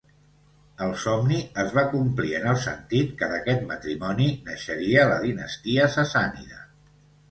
[0.85, 6.65] El somni es va complir en el sentit que d'aquest matrimoni naixeria la dinastia sassànida.